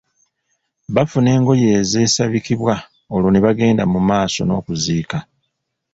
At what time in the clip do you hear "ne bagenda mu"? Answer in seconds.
3.31-3.99